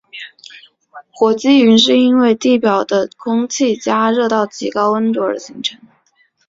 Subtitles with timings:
[1.11, 5.79] 火积云是因为来自地表的空气被加热到极高温而形成。